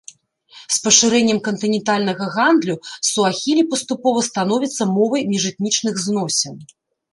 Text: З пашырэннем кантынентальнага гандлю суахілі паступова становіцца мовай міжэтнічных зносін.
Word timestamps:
З 0.77 0.77
пашырэннем 0.85 1.39
кантынентальнага 1.47 2.25
гандлю 2.37 2.75
суахілі 3.11 3.67
паступова 3.75 4.25
становіцца 4.31 4.83
мовай 4.97 5.29
міжэтнічных 5.37 6.03
зносін. 6.09 6.61